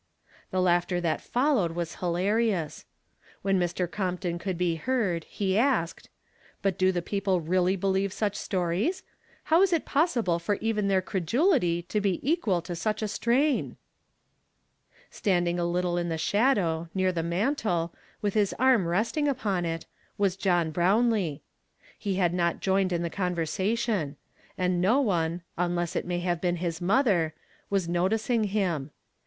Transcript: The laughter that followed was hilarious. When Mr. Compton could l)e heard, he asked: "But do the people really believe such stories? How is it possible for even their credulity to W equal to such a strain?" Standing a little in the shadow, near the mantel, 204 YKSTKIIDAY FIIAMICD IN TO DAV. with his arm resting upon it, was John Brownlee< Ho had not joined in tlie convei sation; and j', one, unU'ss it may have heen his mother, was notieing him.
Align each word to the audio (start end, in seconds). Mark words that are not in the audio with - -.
The 0.49 0.61
laughter 0.63 0.99
that 0.99 1.21
followed 1.21 1.73
was 1.73 1.97
hilarious. 1.97 2.85
When 3.43 3.59
Mr. 3.59 3.85
Compton 3.87 4.39
could 4.39 4.59
l)e 4.59 4.73
heard, 4.73 5.25
he 5.25 5.59
asked: 5.59 6.09
"But 6.63 6.75
do 6.79 6.91
the 6.91 7.03
people 7.03 7.39
really 7.39 7.75
believe 7.75 8.11
such 8.11 8.35
stories? 8.35 9.03
How 9.43 9.61
is 9.61 9.71
it 9.71 9.85
possible 9.85 10.39
for 10.39 10.55
even 10.55 10.87
their 10.87 11.03
credulity 11.03 11.83
to 11.83 11.99
W 11.99 12.17
equal 12.23 12.63
to 12.63 12.75
such 12.75 13.03
a 13.03 13.07
strain?" 13.07 13.77
Standing 15.11 15.59
a 15.59 15.65
little 15.65 15.99
in 15.99 16.09
the 16.09 16.17
shadow, 16.17 16.89
near 16.95 17.11
the 17.11 17.21
mantel, 17.21 17.89
204 17.91 17.91
YKSTKIIDAY 17.91 17.93
FIIAMICD 17.93 17.93
IN 17.93 17.95
TO 17.99 18.21
DAV. 18.21 18.23
with 18.23 18.33
his 18.33 18.53
arm 18.57 18.87
resting 18.87 19.27
upon 19.27 19.65
it, 19.67 19.85
was 20.17 20.35
John 20.35 20.71
Brownlee< 20.71 21.43
Ho 22.05 22.13
had 22.15 22.33
not 22.33 22.59
joined 22.59 22.91
in 22.91 23.03
tlie 23.03 23.13
convei 23.13 23.75
sation; 23.75 24.15
and 24.57 24.83
j', 24.83 24.89
one, 24.99 25.43
unU'ss 25.59 25.95
it 25.95 26.07
may 26.07 26.21
have 26.21 26.41
heen 26.41 26.55
his 26.57 26.81
mother, 26.81 27.35
was 27.69 27.87
notieing 27.87 28.47
him. 28.47 28.89